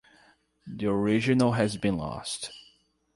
The 0.65 0.87
original 0.87 1.51
has 1.51 1.77
been 1.77 1.95
lost. 1.95 2.49